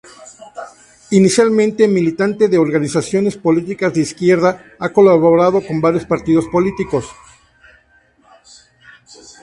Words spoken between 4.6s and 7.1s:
ha colaborado con varios partidos políticos.